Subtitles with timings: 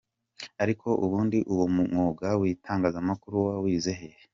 [0.63, 4.09] Ariko ubundi uwo mwuga w’itangazamakuru wawize he.